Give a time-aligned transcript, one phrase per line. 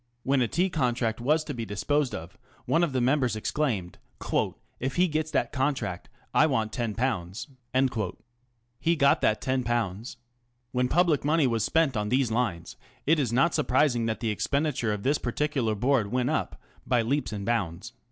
[0.23, 3.99] When a tea contract was to be disposed of, one of the members exclaimed,"
[4.79, 8.17] If he gets that contract, I want^io."
[8.79, 10.15] He got that ┬Ż10.
[10.71, 14.91] When public money was spent on these lines, it is not surprising that the expenditure
[14.91, 17.93] of this particular Board went up by leaps and bounds.